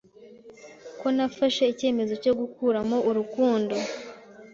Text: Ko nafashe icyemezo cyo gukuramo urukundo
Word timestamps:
Ko 0.99 1.07
nafashe 1.15 1.63
icyemezo 1.73 2.13
cyo 2.23 2.33
gukuramo 2.39 2.97
urukundo 3.09 3.75